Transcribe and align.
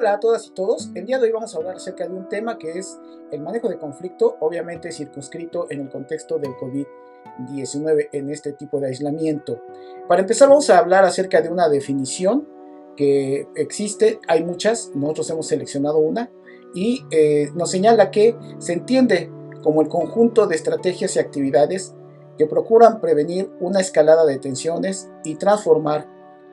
Hola 0.00 0.14
a 0.14 0.20
todas 0.20 0.46
y 0.46 0.50
todos. 0.52 0.88
El 0.94 1.04
día 1.04 1.18
de 1.18 1.26
hoy 1.26 1.32
vamos 1.32 1.54
a 1.54 1.58
hablar 1.58 1.76
acerca 1.76 2.08
de 2.08 2.14
un 2.14 2.26
tema 2.26 2.56
que 2.56 2.78
es 2.78 2.98
el 3.32 3.42
manejo 3.42 3.68
de 3.68 3.76
conflicto, 3.76 4.38
obviamente 4.40 4.92
circunscrito 4.92 5.66
en 5.68 5.82
el 5.82 5.90
contexto 5.90 6.38
del 6.38 6.52
COVID-19 6.52 8.08
en 8.12 8.30
este 8.30 8.54
tipo 8.54 8.80
de 8.80 8.86
aislamiento. 8.86 9.60
Para 10.08 10.22
empezar 10.22 10.48
vamos 10.48 10.70
a 10.70 10.78
hablar 10.78 11.04
acerca 11.04 11.42
de 11.42 11.50
una 11.50 11.68
definición 11.68 12.48
que 12.96 13.46
existe, 13.54 14.20
hay 14.26 14.42
muchas, 14.42 14.90
nosotros 14.94 15.28
hemos 15.28 15.48
seleccionado 15.48 15.98
una 15.98 16.30
y 16.74 17.04
eh, 17.10 17.50
nos 17.54 17.70
señala 17.70 18.10
que 18.10 18.34
se 18.56 18.72
entiende 18.72 19.30
como 19.62 19.82
el 19.82 19.88
conjunto 19.88 20.46
de 20.46 20.56
estrategias 20.56 21.14
y 21.16 21.18
actividades 21.18 21.94
que 22.38 22.46
procuran 22.46 23.02
prevenir 23.02 23.50
una 23.60 23.80
escalada 23.80 24.24
de 24.24 24.38
tensiones 24.38 25.10
y 25.24 25.34
transformar 25.34 26.06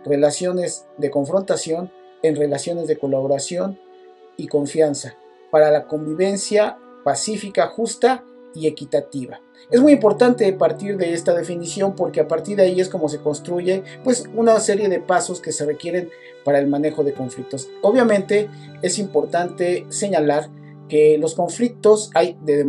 relaciones 0.04 0.86
de 0.98 1.10
confrontación 1.10 1.92
en 2.24 2.36
relaciones 2.36 2.88
de 2.88 2.98
colaboración 2.98 3.80
y 4.38 4.48
confianza 4.48 5.16
para 5.52 5.72
la 5.72 5.88
convivencia 5.88 6.78
pacífica, 7.04 7.68
justa 7.68 8.24
y 8.54 8.68
equitativa. 8.68 9.40
Es 9.70 9.82
muy 9.82 9.94
importante 9.94 10.52
partir 10.54 10.98
de 10.98 11.14
esta 11.14 11.34
definición 11.34 11.96
porque 11.96 12.22
a 12.22 12.28
partir 12.28 12.58
de 12.58 12.64
ahí 12.64 12.80
es 12.80 12.90
como 12.90 13.10
se 13.10 13.20
construye 13.20 13.84
pues 14.04 14.26
una 14.36 14.60
serie 14.60 14.88
de 14.88 15.00
pasos 15.00 15.42
que 15.42 15.52
se 15.52 15.66
requieren 15.66 16.10
para 16.44 16.60
el 16.60 16.68
manejo 16.68 17.04
de 17.04 17.14
conflictos. 17.14 17.70
Obviamente 17.82 18.50
es 18.82 19.00
importante 19.00 19.86
señalar 19.90 20.50
que 20.88 21.18
los 21.18 21.36
conflictos 21.36 22.12
hay 22.14 22.38
de, 22.44 22.66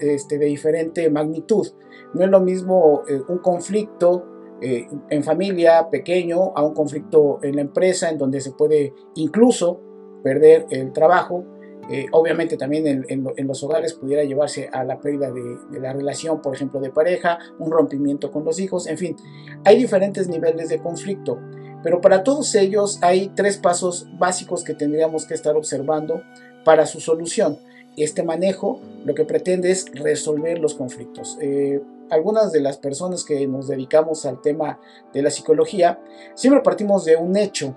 este, 0.00 0.38
diferente 0.38 1.10
magnitud. 1.10 1.68
No 2.14 2.24
es 2.24 2.30
lo 2.30 2.40
mismo 2.40 3.02
eh, 3.08 3.20
un 3.28 3.38
conflicto 3.38 4.24
eh, 4.60 4.88
en 5.10 5.22
familia 5.22 5.88
pequeño 5.88 6.52
a 6.56 6.62
un 6.62 6.74
conflicto 6.74 7.38
en 7.42 7.56
la 7.56 7.62
empresa 7.62 8.10
en 8.10 8.18
donde 8.18 8.40
se 8.40 8.52
puede 8.52 8.92
incluso 9.14 9.80
perder 10.22 10.66
el 10.70 10.92
trabajo. 10.92 11.44
Eh, 11.90 12.06
obviamente 12.12 12.58
también 12.58 13.06
en, 13.08 13.46
los 13.46 13.62
hogares 13.62 13.94
pudiera 13.94 14.22
llevarse 14.22 14.68
a 14.70 14.84
la 14.84 15.00
pérdida 15.00 15.30
de, 15.30 15.80
la 15.80 15.92
relación, 15.94 16.42
por 16.42 16.54
ejemplo, 16.54 16.80
de 16.80 16.90
pareja, 16.90 17.38
un 17.58 17.70
rompimiento 17.70 18.30
con 18.30 18.44
los 18.44 18.60
hijos, 18.60 18.86
en 18.88 18.98
fin, 18.98 19.16
hay 19.64 19.78
diferentes 19.78 20.28
niveles 20.28 20.68
de 20.68 20.80
conflicto, 20.80 21.38
pero 21.82 22.02
para 22.02 22.24
todos 22.24 22.54
ellos 22.56 22.98
hay 23.00 23.30
tres 23.34 23.56
pasos 23.56 24.06
básicos 24.18 24.64
que 24.64 24.74
tendríamos 24.74 25.24
que 25.24 25.32
estar 25.32 25.56
observando 25.56 26.20
para 26.62 26.84
su 26.84 27.00
solución. 27.00 27.56
Este 27.96 28.22
manejo 28.22 28.80
lo 29.06 29.14
que 29.14 29.24
pretende 29.24 29.70
es 29.70 29.86
resolver 29.94 30.58
los 30.58 30.74
conflictos. 30.74 31.38
Eh, 31.40 31.80
algunas 32.10 32.52
de 32.52 32.60
las 32.60 32.78
personas 32.78 33.24
que 33.24 33.46
nos 33.46 33.68
dedicamos 33.68 34.26
al 34.26 34.40
tema 34.40 34.80
de 35.12 35.22
la 35.22 35.30
psicología, 35.30 36.00
siempre 36.34 36.62
partimos 36.62 37.04
de 37.04 37.16
un 37.16 37.36
hecho. 37.36 37.74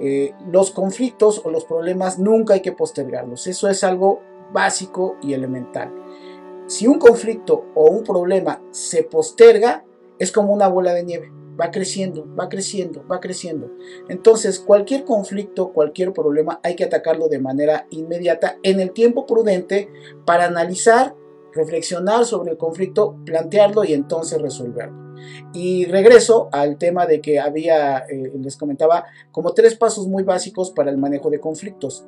Eh, 0.00 0.32
los 0.50 0.70
conflictos 0.70 1.42
o 1.44 1.50
los 1.50 1.64
problemas 1.64 2.18
nunca 2.18 2.54
hay 2.54 2.60
que 2.60 2.72
postergarlos. 2.72 3.46
Eso 3.46 3.68
es 3.68 3.84
algo 3.84 4.20
básico 4.52 5.16
y 5.22 5.32
elemental. 5.32 5.92
Si 6.66 6.86
un 6.86 6.98
conflicto 6.98 7.66
o 7.74 7.90
un 7.90 8.04
problema 8.04 8.62
se 8.70 9.02
posterga, 9.02 9.84
es 10.18 10.32
como 10.32 10.52
una 10.52 10.68
bola 10.68 10.94
de 10.94 11.04
nieve. 11.04 11.32
Va 11.60 11.70
creciendo, 11.70 12.26
va 12.34 12.48
creciendo, 12.48 13.06
va 13.06 13.20
creciendo. 13.20 13.70
Entonces, 14.08 14.58
cualquier 14.58 15.04
conflicto, 15.04 15.72
cualquier 15.72 16.12
problema, 16.12 16.58
hay 16.62 16.74
que 16.74 16.84
atacarlo 16.84 17.28
de 17.28 17.38
manera 17.38 17.86
inmediata 17.90 18.58
en 18.62 18.80
el 18.80 18.92
tiempo 18.92 19.26
prudente 19.26 19.88
para 20.24 20.46
analizar 20.46 21.14
reflexionar 21.54 22.24
sobre 22.24 22.52
el 22.52 22.56
conflicto, 22.56 23.16
plantearlo 23.24 23.84
y 23.84 23.92
entonces 23.92 24.40
resolverlo. 24.40 25.14
Y 25.52 25.86
regreso 25.86 26.48
al 26.52 26.76
tema 26.76 27.06
de 27.06 27.20
que 27.20 27.40
había, 27.40 27.98
eh, 27.98 28.32
les 28.38 28.56
comentaba, 28.56 29.04
como 29.30 29.52
tres 29.52 29.76
pasos 29.76 30.06
muy 30.06 30.22
básicos 30.22 30.70
para 30.70 30.90
el 30.90 30.98
manejo 30.98 31.30
de 31.30 31.40
conflictos. 31.40 32.06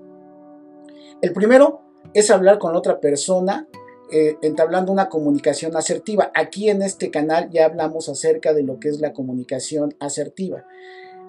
El 1.23 1.33
primero 1.33 1.81
es 2.13 2.31
hablar 2.31 2.59
con 2.59 2.77
otra 2.77 3.01
persona, 3.01 3.69
eh, 4.13 4.37
entablando 4.43 4.93
una 4.93 5.09
comunicación 5.09 5.77
asertiva. 5.77 6.31
Aquí 6.35 6.69
en 6.69 6.83
este 6.83 7.11
canal 7.11 7.51
ya 7.51 7.67
hablamos 7.67 8.09
acerca 8.09 8.53
de 8.53 8.63
lo 8.63 8.79
que 8.79 8.89
es 8.89 9.01
la 9.01 9.13
comunicación 9.13 9.95
asertiva. 9.99 10.65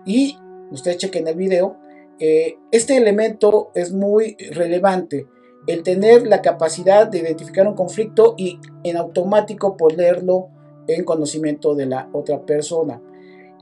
Y 0.06 0.38
ustedes 0.72 0.98
chequen 0.98 1.28
el 1.28 1.36
video, 1.36 1.78
eh, 2.20 2.58
este 2.72 2.98
elemento 2.98 3.72
es 3.76 3.94
muy 3.94 4.36
relevante 4.52 5.28
el 5.68 5.84
tener 5.84 6.26
la 6.26 6.42
capacidad 6.42 7.08
de 7.08 7.20
identificar 7.20 7.68
un 7.68 7.76
conflicto 7.76 8.36
y 8.38 8.60
en 8.84 8.98
automático 8.98 9.78
ponerlo 9.78 10.48
en 10.88 11.04
conocimiento 11.04 11.76
de 11.76 11.86
la 11.86 12.10
otra 12.14 12.42
persona. 12.42 13.02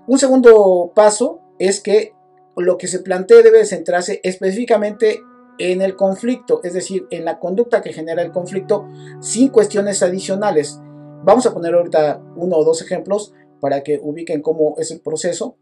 Un 0.07 0.19
segundo 0.19 0.91
paso 0.93 1.39
es 1.57 1.81
que 1.81 2.13
lo 2.55 2.77
que 2.77 2.87
se 2.87 2.99
plantee 2.99 3.43
debe 3.43 3.65
centrarse 3.65 4.21
específicamente 4.23 5.21
en 5.57 5.81
el 5.81 5.95
conflicto, 5.95 6.61
es 6.63 6.73
decir, 6.73 7.07
en 7.09 7.25
la 7.25 7.39
conducta 7.39 7.81
que 7.81 7.93
genera 7.93 8.21
el 8.21 8.31
conflicto 8.31 8.87
sin 9.19 9.49
cuestiones 9.49 10.03
adicionales. 10.03 10.79
Vamos 11.23 11.45
a 11.45 11.53
poner 11.53 11.73
ahorita 11.73 12.21
uno 12.35 12.57
o 12.57 12.63
dos 12.63 12.81
ejemplos 12.81 13.33
para 13.59 13.81
que 13.81 13.99
ubiquen 14.01 14.41
cómo 14.41 14.75
es 14.77 14.91
el 14.91 14.99
proceso. 14.99 15.55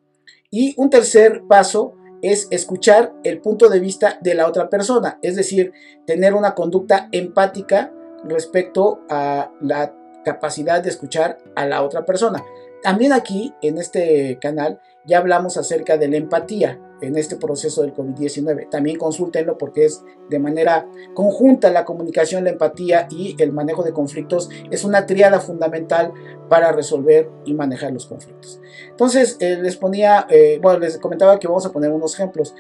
Y 0.52 0.74
un 0.78 0.90
tercer 0.90 1.44
paso 1.48 1.96
es 2.24 2.48
escuchar 2.50 3.14
el 3.24 3.42
punto 3.42 3.70
de 3.70 3.80
vista 3.80 4.18
de 4.22 4.34
la 4.34 4.48
otra 4.48 4.70
persona, 4.70 5.20
es 5.22 5.36
decir, 5.36 5.74
tener 6.08 6.34
una 6.34 6.56
conducta 6.56 7.10
empática 7.12 7.94
respecto 8.24 9.02
a 9.10 9.52
la 9.60 9.94
capacidad 10.24 10.82
de 10.82 10.90
escuchar 10.90 11.38
a 11.56 11.66
la 11.68 11.84
otra 11.84 12.06
persona. 12.06 12.44
También 12.84 13.14
aquí 13.14 13.54
en 13.62 13.78
este 13.78 14.38
canal 14.40 14.82
ya 15.06 15.18
hablamos 15.18 15.58
acerca 15.58 15.98
de 15.98 16.10
la 16.10 16.18
empatía 16.18 16.80
en 17.02 17.18
este 17.18 17.36
proceso 17.36 17.82
del 17.82 17.94
COVID-19. 17.94 18.70
También 18.70 18.98
consúltenlo 18.98 19.58
porque 19.58 19.86
es 19.86 20.04
de 20.30 20.40
manera 20.40 20.88
conjunta 21.14 21.70
la 21.70 21.86
comunicación, 21.86 22.44
la 22.44 22.52
empatía 22.52 23.08
y 23.10 23.42
el 23.42 23.52
manejo 23.52 23.84
de 23.84 23.94
conflictos. 23.94 24.50
Es 24.70 24.84
una 24.84 25.06
triada 25.06 25.40
fundamental 25.40 26.14
para 26.50 26.72
resolver 26.72 27.30
y 27.46 27.54
manejar 27.54 27.94
los 27.94 28.06
conflictos. 28.06 28.60
Entonces, 28.90 29.38
eh, 29.40 29.58
les 29.62 29.78
ponía, 29.78 30.28
eh, 30.30 30.60
bueno, 30.62 30.80
les 30.80 30.98
comentaba 30.98 31.40
que 31.40 31.48
vamos 31.48 31.66
a 31.66 31.72
poner 31.72 31.92
unos 31.92 32.14
ejemplos. 32.16 32.54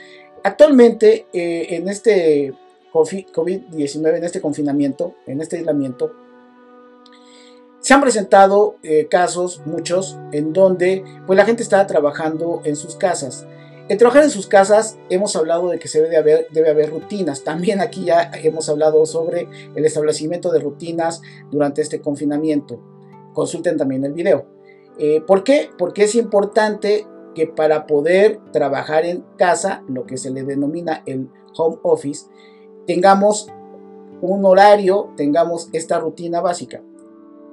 Actualmente, 0.43 1.27
eh, 1.33 1.67
en 1.69 1.87
este 1.87 2.53
COVID-19, 2.93 4.17
en 4.17 4.23
este 4.23 4.41
confinamiento, 4.41 5.15
en 5.25 5.41
este 5.41 5.57
aislamiento, 5.57 6.11
se 7.83 7.93
han 7.93 8.01
presentado 8.01 8.77
casos, 9.09 9.61
muchos, 9.65 10.17
en 10.31 10.53
donde 10.53 11.03
pues, 11.27 11.37
la 11.37 11.45
gente 11.45 11.61
está 11.61 11.85
trabajando 11.85 12.61
en 12.63 12.75
sus 12.75 12.95
casas. 12.95 13.45
En 13.89 13.97
trabajar 13.97 14.23
en 14.23 14.29
sus 14.29 14.47
casas 14.47 14.97
hemos 15.09 15.35
hablado 15.35 15.67
de 15.67 15.77
que 15.77 15.89
se 15.89 16.01
debe 16.01 16.15
haber, 16.15 16.47
debe 16.51 16.69
haber 16.69 16.89
rutinas. 16.89 17.43
También 17.43 17.81
aquí 17.81 18.05
ya 18.05 18.31
hemos 18.41 18.69
hablado 18.69 19.05
sobre 19.05 19.49
el 19.75 19.83
establecimiento 19.83 20.53
de 20.53 20.59
rutinas 20.59 21.21
durante 21.51 21.81
este 21.81 21.99
confinamiento. 21.99 22.79
Consulten 23.33 23.75
también 23.75 24.05
el 24.05 24.13
video. 24.13 24.45
Eh, 24.97 25.21
¿Por 25.27 25.43
qué? 25.43 25.69
Porque 25.77 26.05
es 26.05 26.15
importante 26.15 27.05
que 27.35 27.47
para 27.47 27.85
poder 27.85 28.39
trabajar 28.53 29.05
en 29.05 29.25
casa, 29.37 29.83
lo 29.89 30.05
que 30.05 30.15
se 30.15 30.29
le 30.29 30.43
denomina 30.43 31.03
el 31.05 31.29
home 31.57 31.79
office, 31.83 32.27
tengamos 32.87 33.47
un 34.21 34.45
horario, 34.45 35.11
tengamos 35.17 35.67
esta 35.73 35.99
rutina 35.99 36.39
básica. 36.39 36.81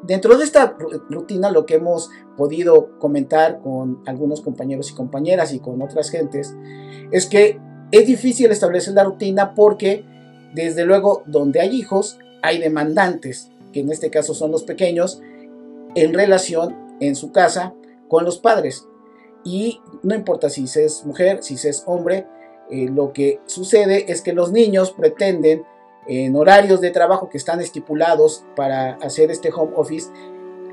Dentro 0.02 0.36
de 0.36 0.44
esta 0.44 0.76
rutina 1.10 1.50
lo 1.50 1.66
que 1.66 1.74
hemos 1.74 2.10
podido 2.36 2.98
comentar 2.98 3.60
con 3.60 4.02
algunos 4.06 4.40
compañeros 4.40 4.90
y 4.90 4.94
compañeras 4.94 5.52
y 5.52 5.60
con 5.60 5.82
otras 5.82 6.10
gentes 6.10 6.54
es 7.10 7.26
que 7.26 7.58
es 7.92 8.06
difícil 8.06 8.50
establecer 8.50 8.94
la 8.94 9.04
rutina 9.04 9.54
porque 9.54 10.04
desde 10.54 10.84
luego 10.84 11.22
donde 11.26 11.60
hay 11.60 11.76
hijos 11.76 12.18
hay 12.42 12.58
demandantes, 12.58 13.50
que 13.72 13.80
en 13.80 13.90
este 13.90 14.10
caso 14.10 14.34
son 14.34 14.50
los 14.50 14.64
pequeños, 14.64 15.20
en 15.94 16.14
relación 16.14 16.96
en 17.00 17.16
su 17.16 17.32
casa 17.32 17.74
con 18.08 18.24
los 18.24 18.38
padres. 18.38 18.86
Y 19.44 19.80
no 20.02 20.14
importa 20.14 20.50
si 20.50 20.66
se 20.66 20.84
es 20.84 21.04
mujer, 21.04 21.42
si 21.42 21.56
se 21.56 21.70
es 21.70 21.82
hombre, 21.86 22.26
eh, 22.70 22.88
lo 22.88 23.12
que 23.12 23.40
sucede 23.46 24.10
es 24.12 24.22
que 24.22 24.32
los 24.32 24.52
niños 24.52 24.92
pretenden 24.92 25.64
en 26.10 26.34
horarios 26.34 26.80
de 26.80 26.90
trabajo 26.90 27.28
que 27.28 27.38
están 27.38 27.60
estipulados 27.60 28.44
para 28.56 28.94
hacer 28.94 29.30
este 29.30 29.52
home 29.54 29.70
office, 29.76 30.10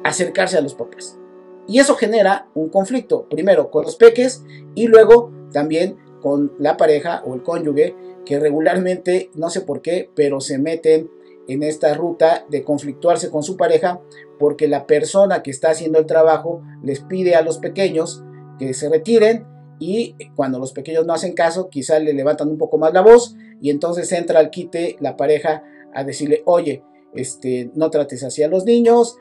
acercarse 0.03 0.57
a 0.57 0.61
los 0.61 0.73
papás. 0.73 1.19
Y 1.67 1.77
eso 1.77 1.93
genera 1.95 2.47
un 2.55 2.69
conflicto, 2.69 3.29
primero 3.29 3.69
con 3.69 3.83
los 3.83 3.97
peques 3.97 4.43
y 4.73 4.87
luego 4.87 5.31
también 5.53 5.97
con 6.23 6.53
la 6.57 6.75
pareja 6.75 7.21
o 7.23 7.35
el 7.35 7.43
cónyuge, 7.43 7.95
que 8.25 8.39
regularmente, 8.39 9.29
no 9.35 9.51
sé 9.51 9.61
por 9.61 9.83
qué, 9.83 10.09
pero 10.15 10.41
se 10.41 10.57
meten 10.57 11.11
en 11.47 11.61
esta 11.61 11.93
ruta 11.93 12.47
de 12.49 12.63
conflictuarse 12.63 13.29
con 13.29 13.43
su 13.43 13.57
pareja 13.57 14.01
porque 14.39 14.67
la 14.67 14.87
persona 14.87 15.43
que 15.43 15.51
está 15.51 15.69
haciendo 15.69 15.99
el 15.99 16.07
trabajo 16.07 16.63
les 16.81 17.01
pide 17.01 17.35
a 17.35 17.43
los 17.43 17.59
pequeños 17.59 18.23
que 18.57 18.73
se 18.73 18.89
retiren 18.89 19.45
y 19.79 20.15
cuando 20.35 20.57
los 20.57 20.73
pequeños 20.73 21.05
no 21.05 21.13
hacen 21.13 21.33
caso, 21.33 21.69
quizá 21.69 21.99
le 21.99 22.13
levantan 22.13 22.49
un 22.49 22.57
poco 22.57 22.79
más 22.79 22.91
la 22.91 23.01
voz 23.01 23.35
y 23.61 23.69
entonces 23.69 24.11
entra 24.11 24.39
al 24.39 24.49
quite 24.49 24.97
la 24.99 25.17
pareja 25.17 25.63
a 25.93 26.03
decirle, 26.03 26.43
oye, 26.45 26.83
este, 27.13 27.71
no 27.75 27.89
trates 27.89 28.23
así 28.23 28.43
a 28.43 28.47
los 28.47 28.65
niños, 28.65 29.17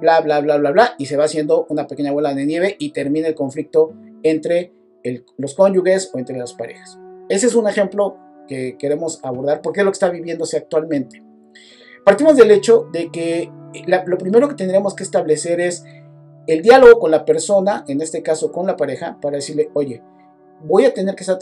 bla, 0.00 0.20
bla, 0.20 0.40
bla, 0.40 0.56
bla, 0.56 0.70
bla, 0.70 0.94
y 0.98 1.06
se 1.06 1.16
va 1.16 1.24
haciendo 1.24 1.66
una 1.68 1.86
pequeña 1.86 2.12
bola 2.12 2.34
de 2.34 2.46
nieve 2.46 2.76
y 2.78 2.92
termina 2.92 3.28
el 3.28 3.34
conflicto 3.34 3.92
entre 4.22 4.72
los 5.36 5.54
cónyuges 5.54 6.10
o 6.12 6.18
entre 6.18 6.36
las 6.36 6.52
parejas. 6.54 6.98
Ese 7.28 7.46
es 7.46 7.54
un 7.54 7.68
ejemplo 7.68 8.16
que 8.48 8.76
queremos 8.76 9.20
abordar, 9.22 9.62
porque 9.62 9.80
es 9.80 9.84
lo 9.84 9.92
que 9.92 9.96
está 9.96 10.10
viviéndose 10.10 10.56
actualmente. 10.56 11.22
Partimos 12.04 12.36
del 12.36 12.50
hecho 12.50 12.88
de 12.92 13.10
que 13.10 13.50
lo 13.86 14.18
primero 14.18 14.48
que 14.48 14.56
tendríamos 14.56 14.94
que 14.94 15.04
establecer 15.04 15.60
es 15.60 15.84
el 16.46 16.62
diálogo 16.62 16.98
con 16.98 17.10
la 17.10 17.24
persona, 17.24 17.84
en 17.86 18.00
este 18.00 18.22
caso 18.22 18.50
con 18.50 18.66
la 18.66 18.76
pareja, 18.76 19.18
para 19.20 19.36
decirle, 19.36 19.70
oye, 19.74 20.02
voy 20.64 20.84
a 20.84 20.92
tener 20.92 21.14
que 21.14 21.22
estar 21.22 21.38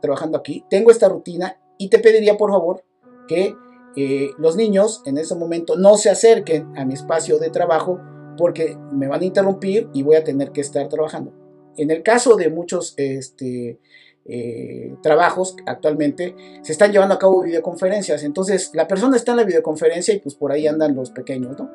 trabajando 0.00 0.38
aquí, 0.38 0.64
tengo 0.70 0.90
esta 0.90 1.08
rutina 1.08 1.58
y 1.82 1.88
te 1.88 1.98
pediría 1.98 2.36
por 2.36 2.52
favor 2.52 2.84
que 3.26 3.56
eh, 3.96 4.30
los 4.38 4.54
niños 4.54 5.02
en 5.04 5.18
ese 5.18 5.34
momento 5.34 5.76
no 5.76 5.96
se 5.96 6.10
acerquen 6.10 6.78
a 6.78 6.84
mi 6.84 6.94
espacio 6.94 7.38
de 7.38 7.50
trabajo 7.50 8.00
porque 8.38 8.78
me 8.92 9.08
van 9.08 9.22
a 9.22 9.24
interrumpir 9.24 9.88
y 9.92 10.04
voy 10.04 10.14
a 10.14 10.22
tener 10.22 10.52
que 10.52 10.60
estar 10.60 10.88
trabajando. 10.88 11.32
En 11.76 11.90
el 11.90 12.04
caso 12.04 12.36
de 12.36 12.50
muchos 12.50 12.94
este, 12.98 13.80
eh, 14.26 14.94
trabajos 15.02 15.56
actualmente 15.66 16.36
se 16.62 16.70
están 16.70 16.92
llevando 16.92 17.16
a 17.16 17.18
cabo 17.18 17.42
videoconferencias. 17.42 18.22
Entonces 18.22 18.70
la 18.74 18.86
persona 18.86 19.16
está 19.16 19.32
en 19.32 19.38
la 19.38 19.44
videoconferencia 19.44 20.14
y 20.14 20.20
pues 20.20 20.36
por 20.36 20.52
ahí 20.52 20.68
andan 20.68 20.94
los 20.94 21.10
pequeños, 21.10 21.58
¿no? 21.58 21.68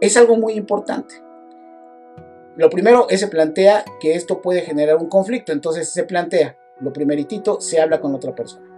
Es 0.00 0.16
algo 0.16 0.36
muy 0.36 0.52
importante. 0.52 1.16
Lo 2.56 2.70
primero 2.70 3.08
es 3.08 3.18
se 3.18 3.26
plantea 3.26 3.84
que 3.98 4.14
esto 4.14 4.40
puede 4.40 4.60
generar 4.60 4.98
un 4.98 5.08
conflicto, 5.08 5.50
entonces 5.50 5.88
se 5.88 6.04
plantea, 6.04 6.56
lo 6.80 6.92
primeritito, 6.92 7.60
se 7.60 7.80
habla 7.80 8.00
con 8.00 8.14
otra 8.14 8.36
persona. 8.36 8.71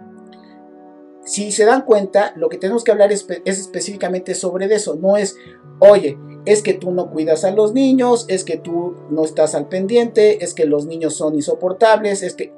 Si 1.25 1.51
se 1.51 1.65
dan 1.65 1.81
cuenta, 1.81 2.33
lo 2.35 2.49
que 2.49 2.57
tenemos 2.57 2.83
que 2.83 2.91
hablar 2.91 3.11
es, 3.11 3.27
es 3.45 3.59
específicamente 3.59 4.35
sobre 4.35 4.73
eso, 4.73 4.95
no 4.95 5.17
es, 5.17 5.35
oye, 5.79 6.17
es 6.45 6.61
que 6.61 6.73
tú 6.73 6.91
no 6.91 7.09
cuidas 7.11 7.43
a 7.43 7.51
los 7.51 7.73
niños, 7.73 8.25
es 8.27 8.43
que 8.43 8.57
tú 8.57 8.95
no 9.09 9.23
estás 9.23 9.55
al 9.55 9.67
pendiente, 9.67 10.43
es 10.43 10.53
que 10.53 10.65
los 10.65 10.85
niños 10.85 11.15
son 11.15 11.35
insoportables, 11.35 12.21
es 12.21 12.35
que 12.35 12.53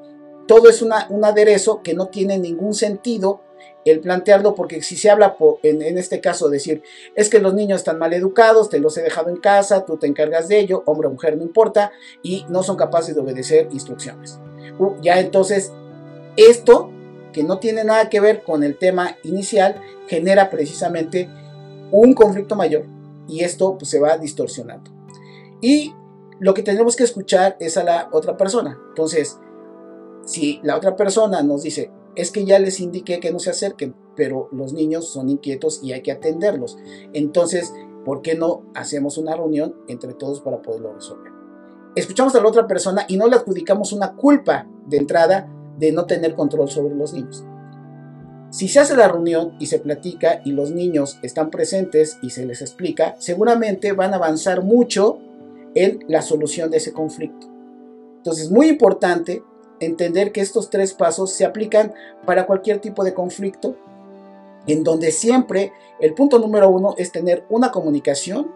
todo 0.48 0.70
es 0.70 0.82
una, 0.82 1.08
un 1.10 1.26
aderezo 1.26 1.82
que 1.82 1.94
no 1.94 2.08
tiene 2.08 2.38
ningún 2.38 2.74
sentido 2.74 3.42
el 3.92 4.00
plantearlo, 4.00 4.56
porque 4.56 4.82
si 4.82 4.96
se 4.96 5.10
habla 5.10 5.38
en, 5.64 5.98
este 5.98 6.20
caso, 6.20 6.50
decir, 6.50 6.84
es 7.16 7.30
que 7.30 7.40
los 7.40 7.54
niños 7.54 7.80
están 7.80 8.00
mal 8.00 8.14
educados, 8.14 8.70
te 8.70 8.80
los 8.80 8.98
he 8.98 9.02
dejado 9.02 9.30
en 9.30 9.38
casa, 9.38 9.86
tú 9.86 9.98
te 9.98 10.08
encargas 10.08 10.48
de 10.48 10.60
ello, 10.60 10.84
hombre 10.86 11.08
o 11.08 11.12
mujer, 11.12 11.38
no 11.38 11.44
importa, 11.44 11.92
y 12.22 12.46
no 12.50 12.64
son 12.64 12.76
capaces 12.76 13.16
de 13.16 13.22
obedecer 13.22 13.70
instrucciones. 13.72 14.40
ya 15.02 15.20
entonces, 15.20 15.72
esto, 16.36 16.92
que 17.38 17.44
no 17.44 17.60
tiene 17.60 17.84
nada 17.84 18.10
que 18.10 18.20
ver 18.20 18.42
con 18.42 18.64
el 18.64 18.80
tema 18.80 19.16
inicial, 19.24 19.80
genera 20.08 20.50
precisamente 20.50 21.30
un 21.92 22.16
conflicto 22.16 22.56
mayor, 22.56 22.86
y 23.28 23.44
esto 23.44 23.78
pues, 23.78 23.92
se 23.92 24.00
va 24.00 24.18
distorsionando. 24.18 24.90
Y 25.62 25.94
lo 26.40 26.56
que 26.56 26.64
tenemos 26.64 26.96
que 26.96 27.04
escuchar 27.04 27.56
es 27.60 27.78
a 27.78 27.84
la 27.84 28.10
otra 28.12 28.38
persona. 28.38 28.80
Entonces, 28.90 29.38
si 30.26 30.60
la 30.64 30.76
otra 30.76 30.96
persona 30.96 31.44
nos 31.44 31.62
dice, 31.62 31.92
es 32.16 32.32
que 32.32 32.44
ya 32.44 32.58
les 32.58 32.80
indiqué 32.80 33.20
que 33.20 33.32
no 33.32 33.38
se 33.38 33.52
acerquen, 33.52 33.94
pero 34.16 34.50
los 34.52 34.74
niños 34.74 35.08
son 35.08 35.30
inquietos 35.30 35.82
y 35.84 35.94
hay 35.94 36.02
que 36.02 36.12
atenderlos. 36.12 36.80
Entonces, 37.14 37.72
¿por 38.04 38.24
qué 38.24 38.34
no 38.34 38.64
hacemos 38.74 39.20
una 39.20 39.36
reunión 39.36 39.76
entre 39.88 40.16
todos 40.16 40.42
para 40.42 40.64
poderlo 40.64 40.92
resolver? 40.92 41.32
Escuchamos 41.96 42.34
a 42.34 42.42
la 42.42 42.48
otra 42.48 42.66
persona 42.66 43.06
y 43.08 43.16
no 43.16 43.28
le 43.28 43.36
adjudicamos 43.36 43.94
una 43.94 44.16
culpa 44.16 44.68
de 44.88 44.98
entrada 44.98 45.54
de 45.78 45.92
no 45.92 46.06
tener 46.06 46.36
control 46.36 46.70
sobre 46.70 46.96
los 46.96 47.14
niños. 47.14 47.46
Si 48.50 48.68
se 48.68 48.80
hace 48.80 48.96
la 48.96 49.08
reunión 49.08 49.56
y 49.60 49.68
se 49.68 49.80
platica 49.80 50.42
y 50.46 50.52
los 50.52 50.72
niños 50.72 51.20
están 51.22 51.50
presentes 51.50 52.18
y 52.22 52.30
se 52.30 52.46
les 52.46 52.62
explica, 52.62 53.16
seguramente 53.20 53.92
van 53.92 54.14
a 54.14 54.18
avanzar 54.18 54.64
mucho 54.64 55.20
en 55.76 56.00
la 56.08 56.22
solución 56.22 56.72
de 56.72 56.78
ese 56.78 56.94
conflicto. 56.94 57.48
Entonces, 58.18 58.46
es 58.46 58.52
muy 58.52 58.68
importante 58.68 59.44
entender 59.80 60.32
que 60.32 60.42
estos 60.42 60.70
tres 60.70 60.94
pasos 60.94 61.32
se 61.32 61.46
aplican 61.46 61.94
para 62.26 62.48
cualquier 62.48 62.80
tipo 62.80 63.04
de 63.04 63.14
conflicto, 63.14 63.76
en 64.66 64.84
donde 64.84 65.12
siempre 65.12 65.72
el 66.00 66.14
punto 66.14 66.40
número 66.40 66.70
uno 66.70 66.96
es 66.98 67.12
tener 67.12 67.46
una 67.50 67.72
comunicación, 67.72 68.52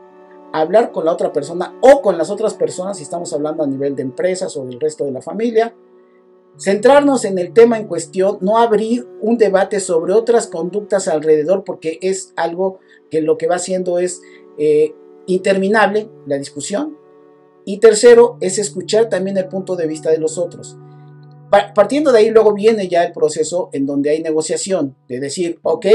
hablar 0.53 0.91
con 0.91 1.05
la 1.05 1.13
otra 1.13 1.31
persona 1.31 1.77
o 1.81 2.01
con 2.01 2.17
las 2.17 2.29
otras 2.29 2.53
personas, 2.53 2.97
si 2.97 3.03
estamos 3.03 3.31
hablando 3.33 3.63
a 3.63 3.67
nivel 3.67 3.95
de 3.95 4.01
empresas 4.01 4.55
o 4.57 4.65
del 4.65 4.79
resto 4.79 5.05
de 5.05 5.11
la 5.11 5.21
familia, 5.21 5.73
centrarnos 6.57 7.25
en 7.25 7.37
el 7.39 7.53
tema 7.53 7.77
en 7.77 7.87
cuestión, 7.87 8.37
no 8.41 8.57
abrir 8.57 9.07
un 9.21 9.37
debate 9.37 9.79
sobre 9.79 10.13
otras 10.13 10.47
conductas 10.47 11.07
alrededor, 11.07 11.63
porque 11.63 11.99
es 12.01 12.33
algo 12.35 12.79
que 13.09 13.21
lo 13.21 13.37
que 13.37 13.47
va 13.47 13.55
haciendo 13.55 13.99
es 13.99 14.21
eh, 14.57 14.93
interminable 15.25 16.09
la 16.25 16.37
discusión. 16.37 16.97
Y 17.65 17.79
tercero, 17.79 18.37
es 18.41 18.57
escuchar 18.57 19.09
también 19.09 19.37
el 19.37 19.47
punto 19.47 19.75
de 19.75 19.87
vista 19.87 20.09
de 20.09 20.17
los 20.17 20.37
otros. 20.37 20.77
Partiendo 21.75 22.11
de 22.11 22.19
ahí, 22.19 22.29
luego 22.29 22.53
viene 22.53 22.87
ya 22.87 23.03
el 23.03 23.11
proceso 23.11 23.69
en 23.73 23.85
donde 23.85 24.09
hay 24.09 24.21
negociación, 24.21 24.95
de 25.09 25.19
decir, 25.19 25.59
ok, 25.63 25.85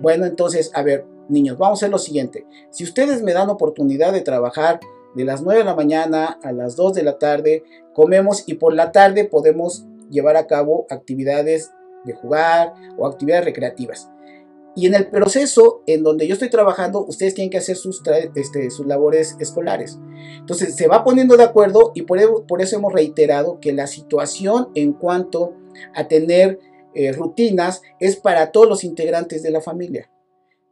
bueno, 0.00 0.24
entonces, 0.24 0.70
a 0.74 0.82
ver, 0.82 1.06
niños, 1.28 1.58
vamos 1.58 1.78
a 1.78 1.80
hacer 1.80 1.90
lo 1.90 1.98
siguiente. 1.98 2.46
Si 2.70 2.84
ustedes 2.84 3.22
me 3.22 3.34
dan 3.34 3.50
oportunidad 3.50 4.12
de 4.12 4.22
trabajar 4.22 4.80
de 5.14 5.24
las 5.24 5.42
9 5.42 5.60
de 5.60 5.64
la 5.64 5.74
mañana 5.74 6.38
a 6.42 6.52
las 6.52 6.74
2 6.76 6.94
de 6.94 7.02
la 7.02 7.18
tarde, 7.18 7.64
comemos 7.92 8.44
y 8.46 8.54
por 8.54 8.74
la 8.74 8.92
tarde 8.92 9.24
podemos 9.24 9.84
llevar 10.14 10.36
a 10.36 10.46
cabo 10.46 10.86
actividades 10.88 11.70
de 12.04 12.14
jugar 12.14 12.72
o 12.96 13.06
actividades 13.06 13.44
recreativas. 13.44 14.08
Y 14.76 14.86
en 14.86 14.94
el 14.94 15.06
proceso 15.06 15.82
en 15.86 16.02
donde 16.02 16.26
yo 16.26 16.32
estoy 16.32 16.50
trabajando, 16.50 17.04
ustedes 17.06 17.34
tienen 17.34 17.50
que 17.50 17.58
hacer 17.58 17.76
sus, 17.76 18.02
este, 18.34 18.70
sus 18.70 18.86
labores 18.86 19.36
escolares. 19.38 19.98
Entonces 20.38 20.74
se 20.74 20.88
va 20.88 21.04
poniendo 21.04 21.36
de 21.36 21.44
acuerdo 21.44 21.92
y 21.94 22.02
por, 22.02 22.18
eso 22.18 22.76
hemos 22.76 22.92
reiterado 22.92 23.60
que 23.60 23.72
la 23.72 23.86
situación 23.86 24.68
en 24.74 24.92
cuanto 24.92 25.54
a 25.94 26.08
tener 26.08 26.58
eh, 26.94 27.12
rutinas 27.12 27.82
es 28.00 28.16
para 28.16 28.50
todos 28.50 28.68
los 28.68 28.82
integrantes 28.82 29.42
de 29.42 29.50
la 29.50 29.60
familia. 29.60 30.10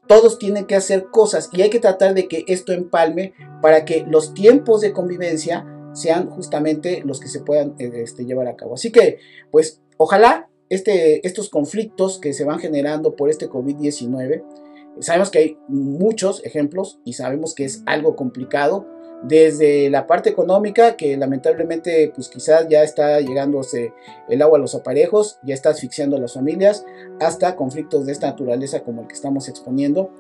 Todos 0.09 0.39
tienen 0.39 0.67
que 0.67 0.75
hacer 0.75 1.07
cosas 1.13 1.49
y 1.53 1.63
hay 1.63 1.71
que 1.71 1.79
tratar 1.79 2.15
de 2.15 2.27
que 2.27 2.45
esto 2.49 2.73
empalme 2.73 3.35
para 3.61 3.85
que 3.85 4.05
los 4.09 4.35
tiempos 4.35 4.81
de 4.81 4.93
convivencia 4.93 5.65
sean 5.93 6.31
justamente 6.31 7.03
los 7.05 7.21
que 7.21 7.29
se 7.29 7.41
puedan 7.41 7.75
eh, 7.79 7.91
este, 7.97 8.25
llevar 8.25 8.49
a 8.49 8.57
cabo. 8.57 8.75
Así 8.75 8.91
que, 8.91 9.19
pues, 9.51 9.81
ojalá 9.97 10.49
este, 10.69 11.27
estos 11.27 11.51
conflictos 11.51 12.19
que 12.19 12.33
se 12.33 12.45
van 12.45 12.59
generando 12.59 13.15
por 13.15 13.29
este 13.31 13.49
COVID-19, 13.49 14.43
sabemos 15.01 15.31
que 15.31 15.39
hay 15.39 15.59
muchos 15.69 16.45
ejemplos 16.45 17.01
y 17.05 17.15
sabemos 17.15 17.55
que 17.55 17.65
es 17.65 17.83
algo 17.87 18.17
complicado, 18.17 18.87
desde 19.23 19.89
la 19.89 20.07
parte 20.07 20.31
económica, 20.31 20.97
que 20.97 21.17
lamentablemente 21.17 22.11
pues 22.15 22.29
quizás 22.29 22.67
ya 22.69 22.83
está 22.83 23.21
llegándose 23.21 23.93
el 24.29 24.43
agua 24.43 24.59
a 24.59 24.61
los 24.61 24.75
aparejos, 24.75 25.39
ya 25.45 25.55
está 25.55 25.71
asfixiando 25.71 26.17
a 26.17 26.21
las 26.21 26.35
familias, 26.35 26.85
hasta 27.21 27.55
conflictos 27.55 28.07
de 28.07 28.13
esta 28.13 28.29
naturaleza 28.29 28.83
como 28.83 29.03
el 29.03 29.09
que 29.09 29.15
estamos 29.15 29.49
exponiendo, 29.49 30.11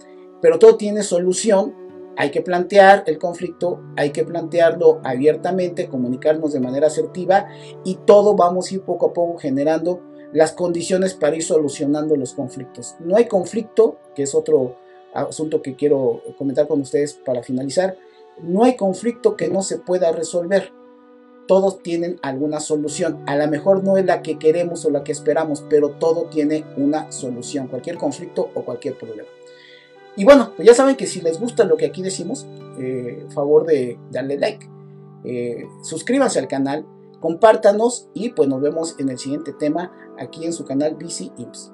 pero 0.41 0.59
todo 0.59 0.77
tiene 0.77 1.03
solución, 1.03 1.75
hay 2.17 2.31
que 2.31 2.43
plantear 2.43 3.05
el 3.07 3.19
conflicto, 3.19 3.81
hay 3.97 4.11
que 4.11 4.25
plantearlo 4.25 5.01
abiertamente, 5.05 5.89
comunicarnos 5.89 6.53
de 6.53 6.61
manera 6.61 6.89
asertiva 6.89 7.49
y 7.85 7.97
todo 8.07 8.35
vamos 8.35 8.71
a 8.71 8.75
ir 8.75 8.83
poco 8.83 9.07
a 9.07 9.13
poco 9.13 9.39
generando 9.39 10.01
las 10.33 10.53
condiciones 10.53 11.15
para 11.15 11.37
ir 11.37 11.43
solucionando 11.43 12.17
los 12.17 12.35
conflictos. 12.35 12.97
No 13.01 13.17
hay 13.17 13.27
conflicto, 13.27 13.99
que 14.15 14.23
es 14.23 14.35
otro 14.35 14.77
asunto 15.15 15.61
que 15.63 15.77
quiero 15.77 16.23
comentar 16.39 16.67
con 16.67 16.81
ustedes 16.81 17.15
para 17.15 17.43
finalizar, 17.43 17.97
no 18.41 18.65
hay 18.65 18.77
conflicto 18.77 19.37
que 19.37 19.49
no 19.49 19.63
se 19.63 19.79
pueda 19.79 20.11
resolver. 20.13 20.73
Todos 21.47 21.83
tienen 21.83 22.19
alguna 22.23 22.61
solución. 22.61 23.23
A 23.27 23.37
lo 23.37 23.47
mejor 23.49 23.85
no 23.85 23.97
es 23.97 24.07
la 24.07 24.23
que 24.23 24.39
queremos 24.39 24.85
o 24.85 24.91
la 24.91 25.05
que 25.05 25.13
esperamos, 25.13 25.65
pero 25.69 25.91
todo 25.91 26.27
tiene 26.31 26.65
una 26.77 27.13
solución, 27.13 27.69
cualquier 27.69 27.97
conflicto 27.97 28.51
o 28.55 28.65
cualquier 28.65 28.97
problema. 28.97 29.29
Y 30.17 30.25
bueno, 30.25 30.53
pues 30.57 30.67
ya 30.69 30.75
saben 30.75 30.97
que 30.97 31.07
si 31.07 31.21
les 31.21 31.41
gusta 31.41 31.65
lo 31.65 31.77
que 31.77 31.87
aquí 31.87 32.03
decimos, 32.03 32.47
eh, 32.79 33.27
favor 33.35 33.67
de 33.67 33.99
darle 34.11 34.39
like, 34.39 34.69
eh, 35.25 35.65
suscríbanse 35.83 36.39
al 36.39 36.49
canal, 36.49 36.87
compártanos 37.21 38.09
y 38.13 38.31
pues 38.31 38.49
nos 38.49 38.61
vemos 38.61 38.97
en 38.99 39.09
el 39.09 39.19
siguiente 39.19 39.53
tema 39.53 39.93
aquí 40.19 40.45
en 40.45 40.53
su 40.53 40.65
canal 40.65 40.97
BC 40.97 41.33
Imps. 41.39 41.73